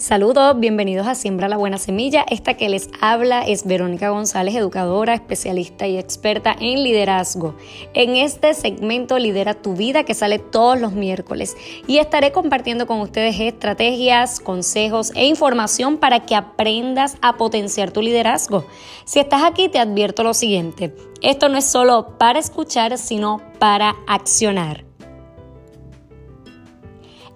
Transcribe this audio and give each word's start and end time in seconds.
Saludos, 0.00 0.58
bienvenidos 0.58 1.06
a 1.06 1.14
Siembra 1.14 1.46
la 1.46 1.58
Buena 1.58 1.76
Semilla. 1.76 2.24
Esta 2.30 2.54
que 2.54 2.70
les 2.70 2.88
habla 3.02 3.42
es 3.42 3.66
Verónica 3.66 4.08
González, 4.08 4.54
educadora, 4.54 5.12
especialista 5.12 5.86
y 5.86 5.98
experta 5.98 6.56
en 6.58 6.82
liderazgo. 6.82 7.54
En 7.92 8.16
este 8.16 8.54
segmento 8.54 9.18
Lidera 9.18 9.52
tu 9.52 9.74
vida 9.74 10.04
que 10.04 10.14
sale 10.14 10.38
todos 10.38 10.80
los 10.80 10.92
miércoles 10.92 11.54
y 11.86 11.98
estaré 11.98 12.32
compartiendo 12.32 12.86
con 12.86 13.02
ustedes 13.02 13.38
estrategias, 13.40 14.40
consejos 14.40 15.12
e 15.14 15.26
información 15.26 15.98
para 15.98 16.24
que 16.24 16.34
aprendas 16.34 17.18
a 17.20 17.36
potenciar 17.36 17.90
tu 17.90 18.00
liderazgo. 18.00 18.64
Si 19.04 19.20
estás 19.20 19.42
aquí 19.44 19.68
te 19.68 19.80
advierto 19.80 20.22
lo 20.22 20.32
siguiente, 20.32 20.94
esto 21.20 21.50
no 21.50 21.58
es 21.58 21.66
solo 21.66 22.16
para 22.16 22.38
escuchar, 22.38 22.96
sino 22.96 23.42
para 23.58 23.96
accionar. 24.06 24.89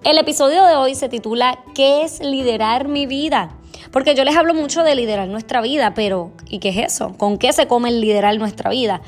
El 0.05 0.19
episodio 0.19 0.67
de 0.67 0.77
hoy 0.77 0.95
se 0.95 1.09
titula 1.09 1.61
¿Qué 1.75 2.03
es 2.03 2.21
liderar 2.21 2.89
mi 2.89 3.07
vida? 3.07 3.57
Porque 3.91 4.15
yo 4.15 4.23
les 4.25 4.37
hablo 4.37 4.53
mucho 4.53 4.85
de 4.85 4.95
liderar 4.95 5.29
nuestra 5.29 5.63
vida, 5.63 5.95
pero 5.95 6.31
¿y 6.47 6.59
qué 6.59 6.69
es 6.69 6.77
eso? 6.77 7.15
¿Con 7.17 7.39
qué 7.39 7.55
se 7.55 7.67
come 7.67 7.89
el 7.89 8.03
liderar 8.03 8.37
nuestra 8.37 8.69
vida? 8.69 9.01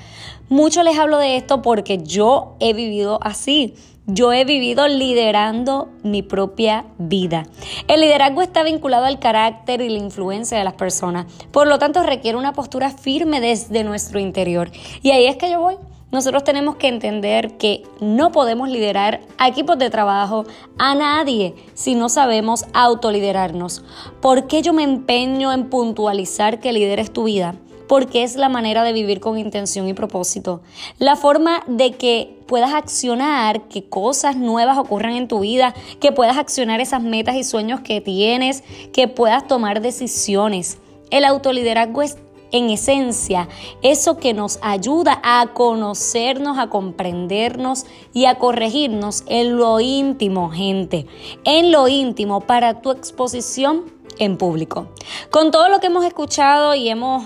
Mucho 0.49 0.83
les 0.83 0.99
hablo 0.99 1.19
de 1.19 1.37
esto 1.37 1.61
porque 1.61 1.99
yo 1.99 2.57
he 2.61 2.73
vivido 2.73 3.19
así. 3.21 3.75
Yo 4.07 4.33
he 4.33 4.47
vivido 4.47 4.89
liderando 4.89 5.91
mi 6.03 6.23
propia 6.23 6.87
vida. 6.97 7.43
El 7.89 8.01
liderazgo 8.01 8.41
está 8.41 8.63
vinculado 8.63 9.05
al 9.05 9.19
carácter 9.19 9.83
y 9.83 9.91
la 9.91 9.99
influencia 9.99 10.57
de 10.57 10.65
las 10.65 10.75
personas. 10.75 11.27
Por 11.51 11.67
lo 11.67 11.79
tanto, 11.79 12.05
requiere 12.05 12.39
una 12.39 12.55
postura 12.55 12.89
firme 12.89 13.43
desde 13.43 13.85
nuestro 13.85 14.19
interior. 14.19 14.71
Y 15.03 15.11
ahí 15.11 15.27
es 15.27 15.37
que 15.37 15.51
yo 15.51 15.61
voy. 15.61 15.77
Nosotros 16.17 16.45
tenemos 16.45 16.77
que 16.77 16.89
entender 16.89 17.59
que 17.59 17.83
no 18.01 18.33
podemos 18.33 18.71
liderar 18.71 19.21
a 19.37 19.49
equipos 19.49 19.77
de 19.77 19.91
trabajo, 19.91 20.47
a 20.79 20.95
nadie, 20.95 21.55
si 21.75 21.95
no 21.95 22.09
sabemos 22.09 22.65
autoliderarnos. 22.73 23.85
¿Por 24.23 24.47
qué 24.47 24.63
yo 24.63 24.73
me 24.73 24.83
empeño 24.83 25.53
en 25.53 25.69
puntualizar 25.69 26.59
que 26.59 26.73
lideres 26.73 27.13
tu 27.13 27.25
vida? 27.25 27.57
Porque 27.87 28.23
es 28.23 28.37
la 28.37 28.49
manera 28.49 28.83
de 28.83 28.95
vivir 28.95 29.21
con 29.21 29.37
intención 29.37 29.89
y 29.89 29.93
propósito. 29.93 30.63
La 30.99 31.17
forma 31.17 31.63
de 31.67 31.91
que 31.91 32.39
puedas 32.47 32.73
accionar, 32.73 33.69
que 33.69 33.87
cosas 33.87 34.37
nuevas 34.37 34.79
ocurran 34.79 35.13
en 35.17 35.29
tu 35.29 35.41
vida, 35.41 35.75
que 36.01 36.13
puedas 36.13 36.39
accionar 36.39 36.81
esas 36.81 37.03
metas 37.03 37.37
y 37.37 37.45
sueños 37.45 37.81
que 37.81 38.01
tienes, 38.01 38.65
que 38.95 39.07
puedas 39.07 39.47
tomar 39.47 39.83
decisiones. 39.83 40.79
El 41.11 41.27
autoliderazgo 41.27 42.01
es 42.01 42.17
en 42.57 42.71
esencia 42.71 43.49
eso 43.83 44.17
que 44.17 44.35
nos 44.35 44.59
ayuda 44.63 45.21
a 45.23 45.49
conocernos, 45.55 46.59
a 46.59 46.69
comprendernos 46.69 47.87
y 48.13 48.25
a 48.25 48.37
corregirnos 48.39 49.25
en 49.27 49.57
lo 49.57 49.81
íntimo, 49.81 50.51
gente, 50.51 51.07
en 51.45 51.73
lo 51.73 51.89
íntimo 51.89 52.41
para 52.41 52.81
tu 52.81 52.91
exposición 52.91 53.85
en 54.19 54.37
público. 54.37 54.89
Con 55.31 55.51
todo 55.51 55.69
lo 55.69 55.81
que 55.81 55.89
hemos 55.89 56.05
escuchado 56.05 56.75
y 56.75 56.89
hemos 56.89 57.25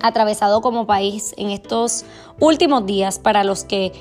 atravesado 0.00 0.60
como 0.60 0.86
país 0.86 1.34
en 1.36 1.50
estos 1.50 2.04
últimos 2.38 2.86
días 2.86 3.18
para 3.18 3.44
los 3.44 3.64
que 3.64 3.92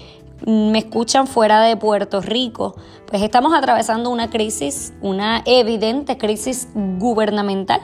me 0.45 0.79
escuchan 0.79 1.27
fuera 1.27 1.61
de 1.61 1.75
Puerto 1.75 2.21
Rico, 2.21 2.75
pues 3.07 3.21
estamos 3.21 3.53
atravesando 3.53 4.09
una 4.09 4.29
crisis, 4.29 4.93
una 5.01 5.41
evidente 5.45 6.17
crisis 6.17 6.69
gubernamental. 6.73 7.81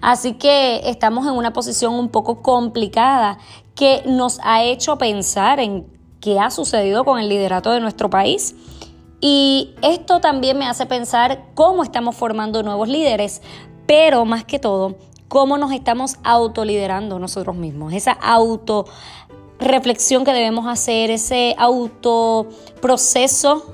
Así 0.00 0.34
que 0.34 0.88
estamos 0.88 1.26
en 1.26 1.32
una 1.32 1.52
posición 1.52 1.94
un 1.94 2.08
poco 2.08 2.42
complicada 2.42 3.38
que 3.74 4.02
nos 4.06 4.40
ha 4.42 4.62
hecho 4.62 4.98
pensar 4.98 5.60
en 5.60 5.86
qué 6.20 6.40
ha 6.40 6.50
sucedido 6.50 7.04
con 7.04 7.18
el 7.18 7.28
liderato 7.28 7.70
de 7.70 7.80
nuestro 7.80 8.10
país. 8.10 8.54
Y 9.20 9.74
esto 9.82 10.20
también 10.20 10.58
me 10.58 10.66
hace 10.66 10.86
pensar 10.86 11.46
cómo 11.54 11.82
estamos 11.82 12.14
formando 12.14 12.62
nuevos 12.62 12.88
líderes, 12.88 13.42
pero 13.86 14.24
más 14.24 14.44
que 14.44 14.58
todo, 14.58 14.96
cómo 15.28 15.58
nos 15.58 15.72
estamos 15.72 16.16
autoliderando 16.22 17.18
nosotros 17.18 17.56
mismos, 17.56 17.92
esa 17.92 18.12
auto 18.12 18.86
reflexión 19.58 20.24
que 20.24 20.32
debemos 20.32 20.66
hacer, 20.66 21.10
ese 21.10 21.54
autoproceso, 21.58 23.64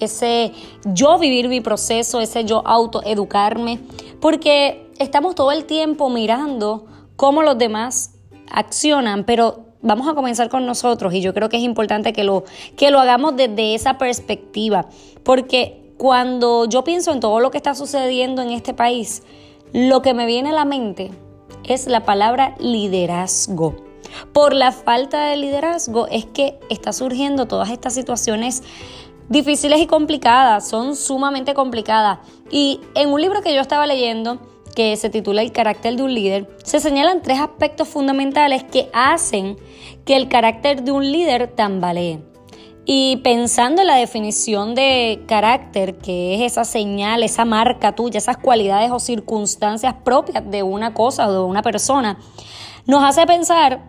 ese 0.00 0.52
yo 0.84 1.18
vivir 1.18 1.48
mi 1.48 1.60
proceso, 1.60 2.20
ese 2.20 2.44
yo 2.44 2.66
autoeducarme, 2.66 3.80
porque 4.20 4.89
estamos 5.00 5.34
todo 5.34 5.50
el 5.50 5.64
tiempo 5.64 6.10
mirando 6.10 6.86
cómo 7.16 7.42
los 7.42 7.58
demás 7.58 8.14
accionan, 8.50 9.24
pero 9.24 9.64
vamos 9.82 10.06
a 10.06 10.14
comenzar 10.14 10.50
con 10.50 10.66
nosotros 10.66 11.14
y 11.14 11.22
yo 11.22 11.32
creo 11.32 11.48
que 11.48 11.56
es 11.56 11.62
importante 11.62 12.12
que 12.12 12.22
lo, 12.22 12.44
que 12.76 12.90
lo 12.90 13.00
hagamos 13.00 13.34
desde 13.34 13.74
esa 13.74 13.96
perspectiva, 13.96 14.86
porque 15.24 15.94
cuando 15.96 16.66
yo 16.66 16.84
pienso 16.84 17.12
en 17.12 17.20
todo 17.20 17.40
lo 17.40 17.50
que 17.50 17.56
está 17.56 17.74
sucediendo 17.74 18.42
en 18.42 18.50
este 18.50 18.74
país, 18.74 19.22
lo 19.72 20.02
que 20.02 20.14
me 20.14 20.26
viene 20.26 20.50
a 20.50 20.54
la 20.54 20.64
mente 20.66 21.10
es 21.64 21.86
la 21.86 22.04
palabra 22.04 22.54
liderazgo. 22.58 23.76
Por 24.32 24.52
la 24.52 24.72
falta 24.72 25.24
de 25.26 25.36
liderazgo 25.36 26.08
es 26.08 26.26
que 26.26 26.58
está 26.68 26.92
surgiendo 26.92 27.46
todas 27.46 27.70
estas 27.70 27.94
situaciones 27.94 28.62
difíciles 29.28 29.80
y 29.80 29.86
complicadas, 29.86 30.68
son 30.68 30.96
sumamente 30.96 31.54
complicadas. 31.54 32.18
Y 32.50 32.80
en 32.94 33.10
un 33.10 33.20
libro 33.20 33.40
que 33.40 33.54
yo 33.54 33.60
estaba 33.60 33.86
leyendo, 33.86 34.40
que 34.74 34.96
se 34.96 35.10
titula 35.10 35.42
El 35.42 35.52
carácter 35.52 35.96
de 35.96 36.02
un 36.02 36.14
líder, 36.14 36.48
se 36.64 36.80
señalan 36.80 37.22
tres 37.22 37.40
aspectos 37.40 37.88
fundamentales 37.88 38.64
que 38.64 38.88
hacen 38.92 39.56
que 40.04 40.16
el 40.16 40.28
carácter 40.28 40.82
de 40.82 40.92
un 40.92 41.10
líder 41.10 41.48
tambalee. 41.48 42.20
Y 42.84 43.18
pensando 43.18 43.82
en 43.82 43.86
la 43.86 43.96
definición 43.96 44.74
de 44.74 45.22
carácter, 45.28 45.98
que 45.98 46.34
es 46.34 46.52
esa 46.52 46.64
señal, 46.64 47.22
esa 47.22 47.44
marca 47.44 47.94
tuya, 47.94 48.18
esas 48.18 48.38
cualidades 48.38 48.90
o 48.90 48.98
circunstancias 48.98 49.94
propias 50.02 50.50
de 50.50 50.62
una 50.62 50.94
cosa 50.94 51.28
o 51.28 51.32
de 51.32 51.38
una 51.40 51.62
persona, 51.62 52.18
nos 52.86 53.04
hace 53.04 53.26
pensar 53.26 53.84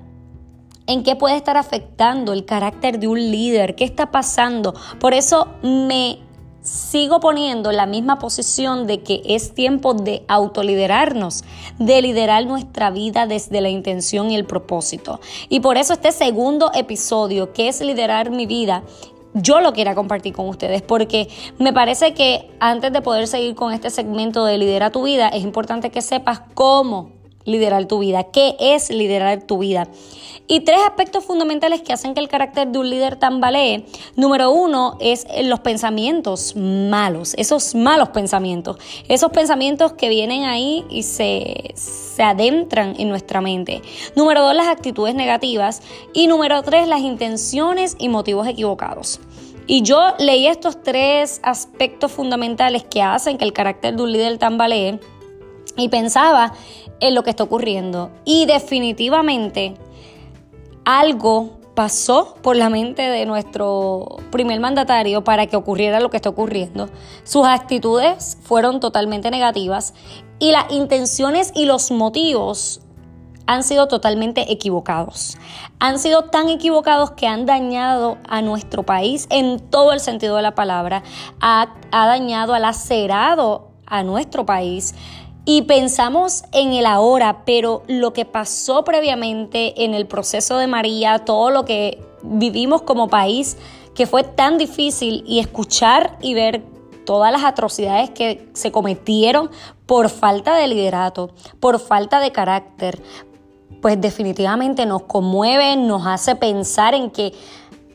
en 0.88 1.04
qué 1.04 1.16
puede 1.16 1.38
estar 1.38 1.58
afectando 1.58 2.34
el 2.34 2.46
carácter 2.46 3.00
de 3.00 3.08
un 3.08 3.20
líder, 3.20 3.76
qué 3.76 3.86
está 3.86 4.12
pasando. 4.12 4.74
Por 5.00 5.14
eso 5.14 5.48
me 5.64 6.20
sigo 6.62 7.20
poniendo 7.20 7.72
la 7.72 7.86
misma 7.86 8.20
posición 8.20 8.88
de 8.88 9.02
que 9.02 9.22
es 9.26 9.54
tiempo 9.54 9.94
de 9.94 10.24
autoliderarnos, 10.28 11.44
de 11.80 12.02
liderar 12.02 12.46
nuestra 12.46 12.92
vida 12.92 13.26
desde 13.26 13.62
la 13.62 13.70
intención 13.70 14.32
y 14.32 14.36
el 14.36 14.46
propósito. 14.46 15.20
Y 15.50 15.60
por 15.60 15.78
eso 15.78 15.94
este 15.94 16.12
segundo 16.12 16.72
episodio, 16.74 17.54
que 17.54 17.68
es 17.68 17.82
liderar 17.82 18.30
mi 18.30 18.46
vida, 18.46 18.84
yo 19.34 19.62
lo 19.62 19.74
quiero 19.74 19.96
compartir 19.96 20.34
con 20.34 20.50
ustedes 20.50 20.82
porque 20.82 21.30
me 21.58 21.72
parece 21.72 22.14
que 22.14 22.52
antes 22.60 22.92
de 22.92 23.02
poder 23.02 23.28
seguir 23.28 23.56
con 23.56 23.72
este 23.72 23.90
segmento 23.90 24.44
de 24.46 24.58
liderar 24.58 24.92
tu 24.92 25.04
vida, 25.04 25.30
es 25.30 25.44
importante 25.44 25.90
que 25.90 26.02
sepas 26.02 26.42
cómo 26.54 27.21
liderar 27.46 27.86
tu 27.86 28.00
vida, 28.00 28.26
qué 28.32 28.56
es 28.60 28.90
liderar 28.90 29.44
tu 29.44 29.60
vida. 29.60 29.88
Y 30.48 30.62
tres 30.62 30.80
aspectos 30.86 31.24
fundamentales 31.24 31.82
que 31.82 31.94
hacen 31.94 32.14
que 32.14 32.20
el 32.20 32.28
carácter 32.28 32.68
de 32.68 32.80
un 32.80 32.90
líder 32.90 33.16
tambalee. 33.16 33.86
Número 34.18 34.52
uno 34.52 34.98
es 35.00 35.26
los 35.44 35.62
pensamientos 35.62 36.56
malos, 36.58 37.36
esos 37.38 37.74
malos 37.74 38.10
pensamientos, 38.10 38.78
esos 39.08 39.32
pensamientos 39.32 39.94
que 39.94 40.10
vienen 40.10 40.44
ahí 40.44 40.84
y 40.90 41.04
se, 41.04 41.72
se 41.76 42.24
adentran 42.24 42.96
en 43.00 43.08
nuestra 43.08 43.40
mente. 43.40 43.82
Número 44.16 44.42
dos, 44.42 44.54
las 44.54 44.68
actitudes 44.68 45.16
negativas. 45.16 45.82
Y 46.14 46.28
número 46.28 46.62
tres, 46.64 46.88
las 46.88 47.00
intenciones 47.00 47.96
y 47.98 48.10
motivos 48.10 48.46
equivocados. 48.46 49.22
Y 49.68 49.84
yo 49.84 50.16
leí 50.20 50.48
estos 50.48 50.84
tres 50.84 51.40
aspectos 51.44 52.12
fundamentales 52.12 52.84
que 52.84 53.02
hacen 53.02 53.38
que 53.38 53.46
el 53.46 53.54
carácter 53.54 53.96
de 53.96 54.04
un 54.04 54.12
líder 54.12 54.38
tambalee 54.38 55.00
y 55.78 55.88
pensaba 55.88 56.54
en 57.02 57.14
lo 57.16 57.24
que 57.24 57.32
está 57.32 57.44
ocurriendo. 57.44 58.12
Y 58.24 58.46
definitivamente 58.46 59.74
algo 60.86 61.60
pasó 61.76 62.36
por 62.42 62.56
la 62.56 62.70
mente 62.70 63.02
de 63.02 63.26
nuestro 63.26 64.18
primer 64.32 64.60
mandatario 64.60 65.24
para 65.24 65.48
que 65.48 65.56
ocurriera 65.56 66.00
lo 66.00 66.10
que 66.10 66.18
está 66.18 66.30
ocurriendo. 66.30 66.90
Sus 67.24 67.46
actitudes 67.46 68.38
fueron 68.44 68.80
totalmente 68.80 69.32
negativas 69.32 69.94
y 70.40 70.52
las 70.52 70.72
intenciones 70.72 71.52
y 71.56 71.66
los 71.66 71.92
motivos 71.92 72.82
han 73.48 73.64
sido 73.64 73.88
totalmente 73.88 74.52
equivocados. 74.52 75.38
Han 75.80 76.00
sido 76.00 76.24
tan 76.24 76.50
equivocados 76.50 77.12
que 77.12 77.28
han 77.28 77.46
dañado 77.46 78.18
a 78.28 78.42
nuestro 78.42 78.84
país 78.84 79.28
en 79.30 79.60
todo 79.60 79.94
el 79.94 80.00
sentido 80.00 80.36
de 80.36 80.42
la 80.42 80.56
palabra. 80.56 81.04
Ha, 81.40 81.68
dañado, 81.92 82.54
ha 82.54 82.60
lacerado 82.60 83.72
a 83.86 84.04
nuestro 84.04 84.46
país 84.46 84.96
y 85.46 85.64
pensamos 85.64 86.44
en 86.52 86.74
el 86.74 86.86
ahora, 86.86 87.44
pero 87.46 87.84
lo 87.88 88.14
que 88.14 88.26
pasó 88.26 88.84
previamente 88.84 89.84
en 89.84 89.94
el 89.94 90.06
proceso 90.06 90.58
de 90.58 90.68
María, 90.68 91.20
todo 91.20 91.50
lo 91.50 91.66
que 91.66 92.00
vivimos 92.22 92.84
como 92.84 93.08
país, 93.08 93.58
que 93.96 94.06
fue 94.06 94.24
tan 94.24 94.58
difícil 94.58 95.24
y 95.28 95.40
escuchar 95.40 96.18
y 96.22 96.34
ver 96.34 96.64
todas 97.06 97.32
las 97.32 97.44
atrocidades 97.44 98.12
que 98.12 98.48
se 98.54 98.72
cometieron 98.72 99.50
por 99.86 100.10
falta 100.10 100.56
de 100.56 100.68
liderato, 100.68 101.32
por 101.60 101.80
falta 101.80 102.20
de 102.20 102.32
carácter, 102.32 103.02
pues 103.82 104.00
definitivamente 104.00 104.86
nos 104.86 105.04
conmueve, 105.04 105.76
nos 105.76 106.06
hace 106.06 106.36
pensar 106.36 106.94
en 106.94 107.10
que 107.10 107.34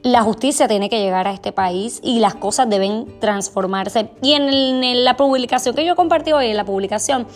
la 0.06 0.22
justicia 0.22 0.68
tiene 0.68 0.88
que 0.88 1.00
llegar 1.00 1.26
a 1.26 1.32
este 1.32 1.50
país 1.50 1.98
y 2.00 2.20
las 2.20 2.36
cosas 2.36 2.70
deben 2.70 3.18
transformarse. 3.18 4.08
Y 4.22 4.34
en, 4.34 5.04
la 5.04 5.16
publicación 5.16 5.74
que 5.74 5.84
yo 5.84 5.96
compartí 5.96 6.30
hoy, 6.32 6.46
en 6.46 6.56
la 6.56 6.64
publicación 6.64 7.26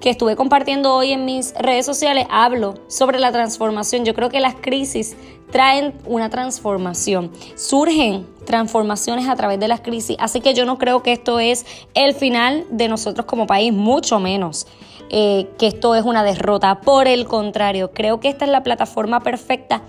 que 0.00 0.08
estuve 0.08 0.34
compartiendo 0.34 0.94
hoy 0.94 1.12
en 1.12 1.26
mis 1.26 1.52
redes 1.54 1.84
sociales, 1.84 2.26
hablo 2.30 2.74
sobre 2.88 3.18
la 3.18 3.30
transformación. 3.30 4.06
Yo 4.06 4.14
creo 4.14 4.30
que 4.30 4.40
las 4.40 4.54
crisis 4.54 5.18
traen 5.50 5.92
una 6.06 6.30
transformación. 6.30 7.30
Surgen 7.56 8.26
transformaciones 8.46 9.28
a 9.28 9.36
través 9.36 9.60
de 9.60 9.68
las 9.68 9.80
crisis. 9.80 10.16
Así 10.18 10.40
que 10.40 10.54
yo 10.54 10.64
no 10.64 10.78
creo 10.78 11.02
que 11.02 11.12
esto 11.12 11.40
es 11.40 11.66
el 11.92 12.14
final 12.14 12.64
de 12.70 12.88
nosotros 12.88 13.26
como 13.26 13.46
país, 13.46 13.70
mucho 13.70 14.18
menos. 14.18 14.66
Eh, 15.10 15.50
que 15.58 15.66
esto 15.66 15.94
es 15.94 16.04
una 16.04 16.24
derrota. 16.24 16.80
Por 16.80 17.06
el 17.06 17.26
contrario, 17.26 17.90
creo 17.92 18.18
que 18.18 18.28
esta 18.28 18.46
es 18.46 18.50
la 18.50 18.62
plataforma 18.62 19.20
perfecta 19.20 19.82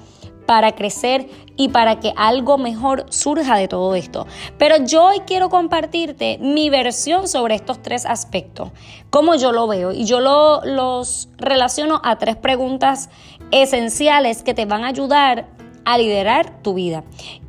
para 0.46 0.74
crecer 0.74 1.28
y 1.58 1.70
para 1.70 2.00
que 2.00 2.14
algo 2.16 2.58
mejor 2.58 3.06
surja 3.10 3.58
de 3.58 3.68
todo 3.68 3.96
esto. 3.96 4.28
Pero 4.58 4.78
yo 4.86 5.06
hoy 5.06 5.22
quiero 5.22 5.50
compartirte 5.50 6.38
mi 6.40 6.70
versión 6.70 7.28
sobre 7.28 7.56
estos 7.56 7.82
tres 7.82 8.06
aspectos, 8.06 8.72
cómo 9.10 9.36
yo 9.36 9.52
lo 9.52 9.68
veo. 9.68 9.92
Y 9.92 10.06
yo 10.06 10.20
lo, 10.20 10.64
los 10.66 11.30
relaciono 11.38 12.02
a 12.04 12.18
tres 12.18 12.36
preguntas 12.36 13.10
esenciales 13.52 14.44
que 14.44 14.54
te 14.54 14.66
van 14.66 14.84
a 14.84 14.88
ayudar 14.88 15.48
a 15.86 15.98
liderar 15.98 16.62
tu 16.62 16.74
vida. 16.74 17.04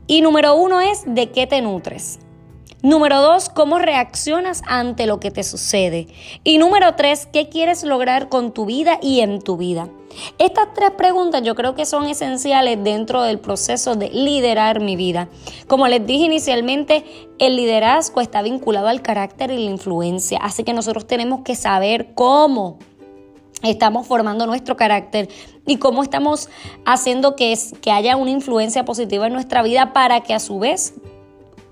Y 0.07 0.23
número 0.23 0.55
uno 0.55 0.81
es, 0.81 1.03
¿de 1.07 1.31
qué 1.31 1.47
te 1.47 1.61
nutres? 1.63 2.21
Número 2.87 3.21
dos, 3.21 3.49
¿cómo 3.49 3.81
reaccionas 3.81 4.63
ante 4.65 5.07
lo 5.07 5.19
que 5.19 5.33
te 5.33 5.43
sucede? 5.43 6.07
Y 6.45 6.59
número 6.59 6.95
tres, 6.95 7.27
¿qué 7.27 7.49
quieres 7.49 7.83
lograr 7.83 8.29
con 8.29 8.53
tu 8.53 8.65
vida 8.65 9.01
y 9.03 9.23
en 9.23 9.43
tu 9.43 9.57
vida? 9.57 9.89
Estas 10.39 10.73
tres 10.73 10.93
preguntas 10.93 11.43
yo 11.43 11.57
creo 11.57 11.75
que 11.75 11.85
son 11.85 12.07
esenciales 12.07 12.79
dentro 12.85 13.23
del 13.23 13.41
proceso 13.41 13.97
de 13.97 14.11
liderar 14.11 14.79
mi 14.79 14.95
vida. 14.95 15.29
Como 15.67 15.89
les 15.89 16.07
dije 16.07 16.27
inicialmente, 16.27 17.05
el 17.41 17.57
liderazgo 17.57 18.21
está 18.21 18.41
vinculado 18.41 18.87
al 18.87 19.03
carácter 19.03 19.51
y 19.51 19.65
la 19.65 19.71
influencia, 19.73 20.39
así 20.41 20.63
que 20.63 20.73
nosotros 20.73 21.09
tenemos 21.09 21.41
que 21.41 21.57
saber 21.57 22.15
cómo 22.15 22.79
estamos 23.65 24.07
formando 24.07 24.47
nuestro 24.47 24.77
carácter 24.77 25.29
y 25.67 25.79
cómo 25.79 26.05
estamos 26.05 26.49
haciendo 26.85 27.35
que, 27.35 27.53
que 27.81 27.91
haya 27.91 28.15
una 28.15 28.31
influencia 28.31 28.85
positiva 28.85 29.27
en 29.27 29.33
nuestra 29.33 29.65
vida 29.65 29.93
para 29.93 30.21
que 30.21 30.35
a 30.35 30.39
su 30.39 30.61
vez 30.61 30.95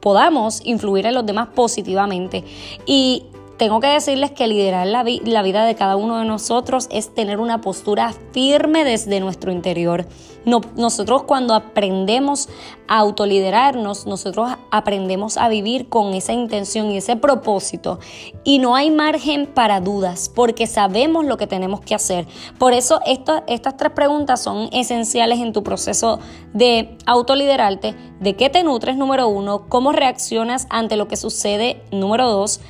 podamos 0.04 0.60
influir 0.66 1.06
en 1.06 1.14
los 1.14 1.24
demás 1.24 1.48
positivamente. 1.54 2.44
Y 2.84 3.24
tengo 3.56 3.80
que 3.80 3.86
decirles 3.86 4.32
que 4.32 4.46
liderar 4.46 4.86
la, 4.86 5.02
vida 5.02 5.64
de 5.64 5.74
cada 5.76 5.96
uno 5.96 6.18
de 6.18 6.26
nosotros 6.26 6.88
es 6.90 7.14
tener 7.14 7.40
una 7.40 7.62
postura 7.62 8.12
firme 8.32 8.84
desde 8.84 9.18
nuestro 9.20 9.50
interior. 9.50 10.06
Nosotros 10.44 11.23
cuando 11.25 11.55
aprendemos 11.55 12.49
a 12.87 12.99
autoliderarnos, 12.99 14.06
nosotros 14.06 14.50
aprendemos 14.70 15.37
a 15.37 15.49
vivir 15.49 15.88
con 15.88 16.14
esa 16.14 16.32
intención 16.32 16.91
y 16.91 16.99
ese 16.99 17.17
propósito. 17.17 17.99
Y 18.44 18.58
no 18.58 18.76
hay 18.76 18.91
margen 18.91 19.46
para 19.46 19.81
dudas 19.81 20.31
porque 20.35 20.67
sabemos 20.67 21.25
lo 21.25 21.37
que 21.37 21.46
tenemos 21.46 21.81
que 21.81 21.94
hacer. 21.94 22.26
Por 22.58 22.73
eso 22.73 23.00
estas 23.06 23.76
tres 23.76 23.93
preguntas 23.93 24.43
son 24.43 24.69
esenciales 24.73 25.41
en 25.41 25.52
tu 25.52 25.62
proceso 25.62 26.19
de 26.52 26.97
autoliderarte. 27.06 27.94
¿De 28.20 28.37
qué 28.37 28.50
te 28.50 28.62
nutres? 28.62 28.97
Número 28.97 29.29
uno. 29.29 29.67
¿Cómo 29.69 29.93
reaccionas 29.93 30.67
ante 30.70 30.97
lo 30.97 31.08
que 31.08 31.17
sucede? 31.17 31.82
Número 31.90 32.31
dos. 32.31 32.61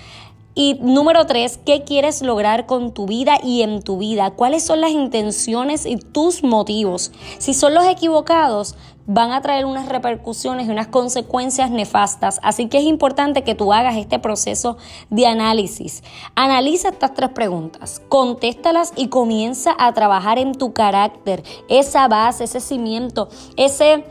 Y 0.56 0.79
número 0.81 1.27
tres, 1.27 1.59
¿qué 1.67 1.83
quieres 1.83 2.23
lograr 2.23 2.67
con 2.67 2.95
tu 2.95 3.06
vida 3.06 3.39
y 3.43 3.62
en 3.62 3.83
tu 3.83 3.99
vida? 3.99 4.31
¿Cuáles 4.31 4.62
son 4.62 4.81
las 4.81 4.93
intenciones 4.93 5.85
y 5.85 5.97
tus 5.97 6.45
motivos? 6.45 7.11
Si 7.39 7.55
son 7.55 7.75
los 7.75 7.85
equivocados, 7.87 8.77
van 9.06 9.33
a 9.33 9.41
traer 9.43 9.67
unas 9.67 9.89
repercusiones 9.89 10.69
y 10.69 10.71
unas 10.71 10.87
consecuencias 10.87 11.73
nefastas. 11.73 12.39
Así 12.43 12.69
que 12.69 12.79
es 12.79 12.85
importante 12.85 13.43
que 13.43 13.56
tú 13.56 13.73
hagas 13.73 13.97
este 13.97 14.21
proceso 14.21 14.77
de 15.11 15.27
análisis. 15.27 16.05
Analiza 16.37 16.91
estas 16.91 17.15
tres 17.15 17.31
preguntas, 17.31 18.01
contéstalas 18.09 18.93
y 18.95 19.09
comienza 19.09 19.75
a 19.77 19.93
trabajar 19.93 20.39
en 20.39 20.55
tu 20.55 20.73
carácter, 20.73 21.43
esa 21.69 22.06
base, 22.06 22.45
ese 22.45 22.61
cimiento, 22.61 23.29
ese, 23.56 24.05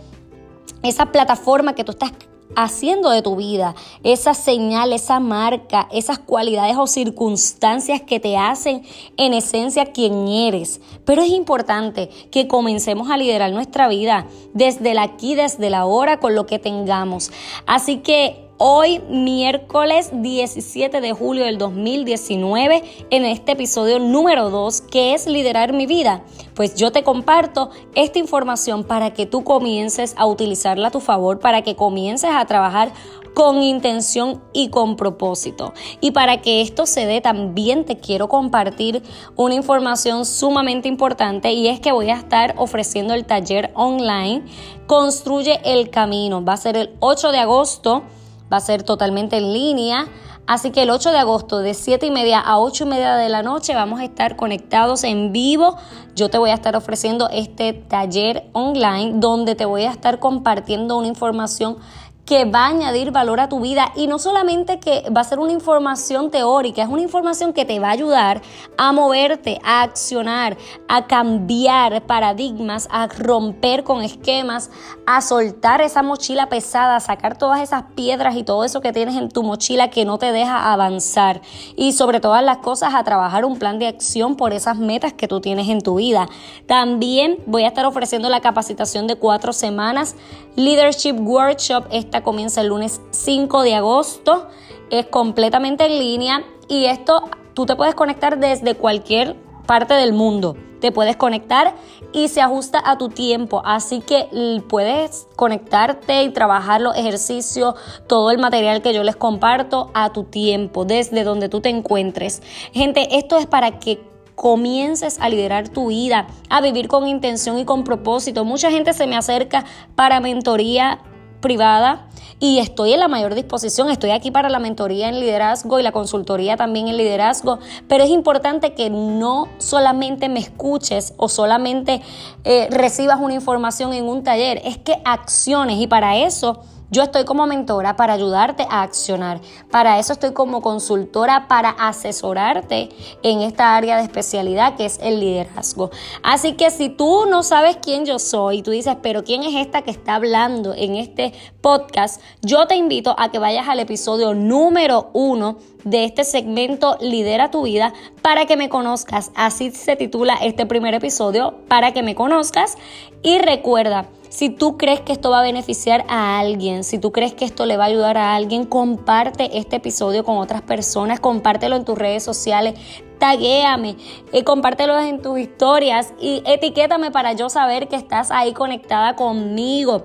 esa 0.84 1.06
plataforma 1.06 1.74
que 1.74 1.86
tú 1.86 1.94
estás 1.94 2.12
haciendo 2.56 3.10
de 3.10 3.22
tu 3.22 3.36
vida, 3.36 3.76
esa 4.04 4.34
señal, 4.34 4.94
esa 4.94 5.20
marca, 5.20 5.88
esas 5.92 6.20
cualidades 6.20 6.76
o 6.78 6.88
circunstancias 6.88 8.02
que 8.02 8.20
te 8.20 8.38
hacen 8.38 8.84
en 9.18 9.34
esencia 9.34 9.86
quien 9.86 10.28
eres. 10.28 10.82
Pero 11.06 11.22
es 11.22 11.30
importante 11.30 12.10
que 12.32 12.48
comencemos 12.48 13.10
a 13.10 13.18
liderar 13.18 13.52
nuestra 13.52 13.88
vida 13.88 14.28
desde 14.54 14.92
el 14.92 15.00
aquí, 15.00 15.36
desde 15.36 15.70
la 15.70 15.86
hora, 15.86 16.20
con 16.20 16.36
lo 16.36 16.46
que 16.46 16.60
tengamos. 16.60 17.32
Así 17.66 17.98
que 17.98 18.44
Hoy, 18.66 19.02
miércoles 19.10 20.10
17 20.14 21.02
de 21.02 21.12
julio 21.12 21.44
del 21.44 21.58
2019, 21.58 22.82
en 23.10 23.26
este 23.26 23.52
episodio 23.52 24.00
número 24.00 24.50
2, 24.50 24.80
que 24.84 25.14
es 25.14 25.28
liderar 25.28 25.74
mi 25.74 25.86
vida, 25.86 26.24
pues 26.54 26.74
yo 26.76 26.94
te 26.94 27.04
comparto 27.04 27.72
esta 27.94 28.20
información 28.20 28.86
para 28.86 29.14
que 29.14 29.26
tú 29.26 29.44
comiences 29.44 30.16
a 30.18 30.28
utilizarla 30.28 30.88
a 30.88 30.92
tu 30.92 31.02
favor, 31.02 31.42
para 31.42 31.62
que 31.62 31.76
comiences 31.76 32.30
a 32.34 32.46
trabajar 32.46 32.94
con 33.34 33.62
intención 33.62 34.42
y 34.54 34.70
con 34.70 34.96
propósito. 34.96 35.74
Y 36.00 36.12
para 36.12 36.40
que 36.40 36.62
esto 36.62 36.86
se 36.86 37.06
dé, 37.06 37.20
también 37.20 37.84
te 37.84 37.98
quiero 37.98 38.30
compartir 38.30 39.04
una 39.36 39.56
información 39.56 40.26
sumamente 40.26 40.88
importante 40.88 41.52
y 41.52 41.68
es 41.68 41.82
que 41.82 41.92
voy 41.92 42.12
a 42.12 42.16
estar 42.16 42.56
ofreciendo 42.58 43.14
el 43.14 43.26
taller 43.26 43.72
online 43.76 44.46
Construye 44.88 45.60
el 45.66 45.90
Camino. 45.90 46.46
Va 46.46 46.54
a 46.54 46.58
ser 46.58 46.78
el 46.78 46.96
8 47.02 47.34
de 47.34 47.40
agosto 47.40 48.04
va 48.52 48.58
a 48.58 48.62
ser 48.62 48.84
totalmente 48.84 49.38
en 49.38 49.54
línea. 49.54 50.08
Así 50.46 50.72
que 50.72 50.84
el 50.84 50.90
8 50.90 51.12
de 51.12 51.20
agosto 51.20 51.60
de 51.60 51.74
7 51.74 52.06
y 52.06 52.12
media 52.12 52.40
a 52.40 52.60
8 52.60 52.84
y 52.84 52.88
media 52.88 53.16
de 53.16 53.30
la 53.30 53.44
noche 53.44 53.74
vamos 53.76 54.02
a 54.02 54.04
estar 54.04 54.36
conectados 54.36 55.06
en 55.06 55.32
vivo. 55.32 55.78
Yo 56.16 56.30
te 56.30 56.38
voy 56.38 56.50
a 56.50 56.56
estar 56.56 56.76
ofreciendo 56.76 57.30
este 57.30 57.72
taller 57.72 58.50
online 58.52 59.14
donde 59.16 59.56
te 59.56 59.66
voy 59.66 59.84
a 59.84 59.92
estar 59.92 60.20
compartiendo 60.20 60.98
una 60.98 61.08
información 61.08 61.78
que 62.26 62.46
va 62.46 62.66
a 62.66 62.70
añadir 62.70 63.12
valor 63.12 63.40
a 63.40 63.50
tu 63.50 63.60
vida. 63.60 63.92
Y 63.96 64.08
no 64.08 64.18
solamente 64.18 64.80
que 64.80 65.04
va 65.16 65.22
a 65.22 65.26
ser 65.26 65.40
una 65.40 65.52
información 65.52 66.32
teórica, 66.32 66.82
es 66.82 66.88
una 66.88 67.02
información 67.02 67.52
que 67.54 67.66
te 67.66 67.80
va 67.80 67.90
a 67.90 67.92
ayudar 67.92 68.42
a 68.78 68.92
moverte, 68.94 69.60
a 69.64 69.82
accionar, 69.82 70.58
a 70.88 71.06
cambiar 71.08 72.04
paradigmas, 72.04 72.88
a 72.92 73.08
romper 73.08 73.84
con 73.84 74.02
esquemas, 74.02 74.72
a 75.06 75.22
soltar 75.22 75.82
esa 75.82 76.02
mochila 76.02 76.48
pesada, 76.48 76.96
a 76.96 77.00
sacar 77.02 77.38
todas 77.38 77.62
esas 77.62 77.84
piedras 77.96 78.36
y 78.38 78.44
todo 78.44 78.64
eso 78.64 78.80
que 78.80 78.94
tienes 78.94 79.16
en 79.16 79.30
tu 79.30 79.44
mochila 79.44 79.90
que 79.90 80.06
no 80.06 80.18
te 80.18 80.32
deja 80.32 80.72
avanzar. 80.72 81.42
Y 81.76 81.92
sobre 81.92 82.22
todas 82.22 82.44
las 82.44 82.58
cosas 82.58 82.94
a 82.94 83.04
trabajar 83.04 83.44
un 83.44 83.60
plan 83.60 83.80
de 83.80 83.88
acción 83.88 84.36
por 84.36 84.54
esas 84.54 84.78
metas 84.78 85.12
que 85.12 85.28
tú 85.28 85.42
tienes 85.42 85.68
en 85.68 85.82
tu 85.82 85.96
vida. 85.96 86.30
También 86.68 87.38
voy 87.46 87.64
a 87.64 87.68
estar 87.68 87.86
ofreciendo 87.86 88.30
la 88.30 88.40
capacitación 88.40 89.08
de 89.08 89.16
cuatro 89.18 89.52
semanas 89.52 90.16
Leadership 90.56 91.16
Workshop 91.20 91.88
comienza 92.22 92.62
el 92.62 92.68
lunes 92.68 93.02
5 93.12 93.64
de 93.64 93.76
agosto. 93.76 94.48
Es 94.90 95.08
completamente 95.08 95.86
en 95.86 95.98
línea 95.98 96.44
y 96.68 96.86
esto 96.86 97.24
tú 97.54 97.66
te 97.66 97.76
puedes 97.76 97.96
conectar 97.96 98.38
desde 98.38 98.76
cualquier 98.76 99.36
parte 99.66 99.94
del 99.94 100.14
mundo. 100.14 100.56
Te 100.82 100.92
puedes 100.92 101.16
conectar 101.16 101.76
y 102.12 102.28
se 102.28 102.42
ajusta 102.42 102.82
a 102.86 102.98
tu 102.98 103.08
tiempo. 103.08 103.62
Así 103.64 104.02
que 104.02 104.28
puedes 104.68 105.28
conectarte 105.38 106.24
y 106.24 106.30
trabajar 106.30 106.82
los 106.82 106.98
ejercicios, 106.98 107.76
todo 108.08 108.32
el 108.32 108.38
material 108.38 108.82
que 108.82 108.94
yo 108.94 109.04
les 109.04 109.16
comparto 109.16 109.92
a 109.94 110.12
tu 110.12 110.26
tiempo, 110.26 110.84
desde 110.84 111.24
donde 111.24 111.48
tú 111.48 111.62
te 111.62 111.70
encuentres. 111.70 112.42
Gente, 112.74 113.18
esto 113.18 113.38
es 113.38 113.46
para 113.46 113.80
que 113.80 114.04
comiences 114.36 115.20
a 115.22 115.30
liderar 115.30 115.70
tu 115.70 115.88
vida, 115.88 116.28
a 116.50 116.60
vivir 116.60 116.88
con 116.88 117.08
intención 117.08 117.58
y 117.58 117.66
con 117.66 117.84
propósito. 117.84 118.44
Mucha 118.44 118.72
gente 118.72 118.94
se 118.94 119.08
me 119.08 119.16
acerca 119.16 119.64
para 119.96 120.20
mentoría 120.20 121.00
privada 121.44 122.08
y 122.40 122.58
estoy 122.58 122.94
en 122.94 123.00
la 123.00 123.08
mayor 123.08 123.36
disposición. 123.36 123.92
Estoy 123.92 124.10
aquí 124.10 124.32
para 124.32 124.50
la 124.50 124.58
mentoría 124.58 125.08
en 125.08 125.20
liderazgo 125.20 125.80
y 125.80 125.84
la 125.84 125.92
consultoría 125.92 126.58
también 126.58 126.88
en 126.88 126.98
liderazgo, 126.98 127.60
pero 127.88 128.04
es 128.04 128.10
importante 128.10 128.74
que 128.74 128.90
no 128.90 129.48
solamente 129.60 130.30
me 130.30 130.40
escuches 130.40 131.14
o 131.18 131.30
solamente 131.30 132.02
eh, 132.44 132.68
recibas 132.72 133.20
una 133.20 133.36
información 133.36 133.94
en 133.94 134.06
un 134.06 134.24
taller, 134.24 134.60
es 134.66 134.80
que 134.80 135.00
acciones 135.06 135.80
y 135.80 135.86
para 135.86 136.18
eso 136.18 136.62
yo 136.94 137.02
estoy 137.02 137.26
como 137.26 137.48
mentora 137.48 137.96
para 137.96 138.14
ayudarte 138.14 138.68
a 138.70 138.84
accionar. 138.84 139.42
Para 139.72 139.98
eso 139.98 140.14
estoy 140.14 140.32
como 140.32 140.62
consultora 140.62 141.48
para 141.48 141.70
asesorarte 141.72 142.90
en 143.24 143.42
esta 143.42 143.76
área 143.76 143.98
de 143.98 144.04
especialidad 144.04 144.76
que 144.76 144.86
es 144.86 145.00
el 145.02 145.20
liderazgo. 145.20 145.90
Así 146.22 146.54
que 146.54 146.70
si 146.70 146.90
tú 146.90 147.26
no 147.28 147.42
sabes 147.42 147.78
quién 147.82 148.06
yo 148.06 148.20
soy, 148.20 148.62
tú 148.62 148.70
dices, 148.70 148.96
pero 149.02 149.24
¿quién 149.24 149.42
es 149.42 149.56
esta 149.56 149.82
que 149.82 149.90
está 149.90 150.16
hablando 150.16 150.76
en 150.76 150.96
este 150.96 151.34
podcast? 151.62 152.22
Yo 152.44 152.68
te 152.68 152.76
invito 152.76 153.16
a 153.18 153.32
que 153.32 153.40
vayas 153.40 153.68
al 153.68 153.80
episodio 153.80 154.36
número 154.36 155.10
uno 155.14 155.58
de 155.84 156.06
este 156.06 156.24
segmento 156.24 156.98
Lidera 157.02 157.50
tu 157.50 157.64
vida 157.64 157.92
para 158.22 158.46
que 158.46 158.56
me 158.56 158.70
conozcas. 158.70 159.32
Así 159.34 159.72
se 159.72 159.96
titula 159.96 160.36
este 160.36 160.68
primer 160.68 160.94
episodio, 160.94 161.56
para 161.68 161.92
que 161.92 162.04
me 162.04 162.14
conozcas. 162.14 162.78
Y 163.24 163.40
recuerda, 163.40 164.06
Si 164.34 164.50
tú 164.50 164.78
crees 164.78 165.00
que 165.02 165.14
esto 165.14 165.30
va 165.30 165.42
a 165.42 165.44
beneficiar 165.44 166.06
a 166.10 166.40
alguien, 166.40 166.84
si 166.84 166.98
tú 166.98 167.12
crees 167.12 167.36
que 167.36 167.46
esto 167.46 167.68
le 167.68 167.78
va 167.78 167.84
a 167.84 167.88
ayudar 167.88 168.18
a 168.18 168.34
alguien, 168.34 168.66
comparte 168.66 169.60
este 169.60 169.76
episodio 169.76 170.24
con 170.24 170.38
otras 170.38 170.64
personas, 170.64 171.20
compártelo 171.20 171.76
en 171.76 171.86
tus 171.86 171.96
redes 171.96 172.24
sociales, 172.24 172.74
taguéame, 173.20 173.96
eh, 174.32 174.44
compártelo 174.44 175.00
en 175.00 175.22
tus 175.22 175.38
historias 175.38 176.16
y 176.20 176.42
etiquétame 176.48 177.12
para 177.12 177.34
yo 177.34 177.48
saber 177.52 177.88
que 177.88 177.96
estás 177.96 178.32
ahí 178.32 178.54
conectada 178.54 179.16
conmigo. 179.16 180.04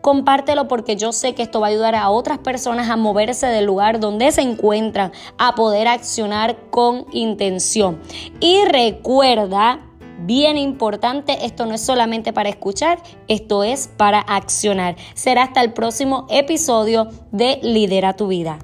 Compártelo 0.00 0.66
porque 0.66 0.96
yo 0.96 1.12
sé 1.12 1.36
que 1.36 1.44
esto 1.44 1.60
va 1.60 1.68
a 1.68 1.70
ayudar 1.70 1.94
a 1.94 2.10
otras 2.10 2.38
personas 2.38 2.90
a 2.90 2.96
moverse 2.96 3.46
del 3.46 3.66
lugar 3.66 4.00
donde 4.00 4.32
se 4.32 4.40
encuentran, 4.40 5.12
a 5.38 5.54
poder 5.54 5.86
accionar 5.86 6.56
con 6.70 7.06
intención. 7.12 8.00
Y 8.40 8.64
recuerda, 8.64 9.87
bien 10.18 10.56
importante, 10.56 11.46
esto 11.46 11.66
no 11.66 11.74
es 11.74 11.80
solamente 11.80 12.32
para 12.32 12.48
escuchar, 12.48 12.98
esto 13.28 13.64
es 13.64 13.88
para 13.96 14.20
accionar. 14.20 14.96
Será 15.14 15.44
hasta 15.44 15.60
el 15.60 15.72
próximo 15.72 16.26
episodio 16.30 17.08
de 17.32 17.60
Lidera 17.62 18.14
tu 18.14 18.28
vida. 18.28 18.58